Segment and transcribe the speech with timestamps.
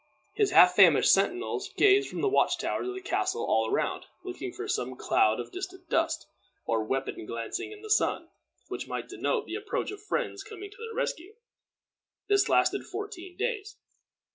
[0.33, 4.51] His half famished sentinels gazed from the watch towers of the castle all around, looking
[4.51, 6.25] for some cloud of distant dust,
[6.65, 8.29] or weapon glancing in the sun,
[8.67, 11.35] which might denote the approach of friends coming to their rescue.
[12.27, 13.75] This lasted fourteen days.